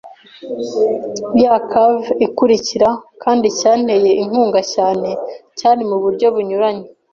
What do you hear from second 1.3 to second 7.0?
ya cove ikurikira; kandi icyanteye inkunga cyane, cyari muburyo bunyuranye